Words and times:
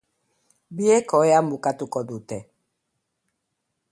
Biek 0.79 1.11
ohean 1.17 1.51
bukatuko 1.51 2.03
dute. 2.13 2.41